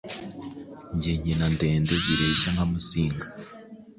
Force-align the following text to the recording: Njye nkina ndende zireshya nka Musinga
Njye 0.95 1.11
nkina 1.19 1.45
ndende 1.55 1.93
zireshya 2.03 2.49
nka 2.53 2.65
Musinga 2.71 3.25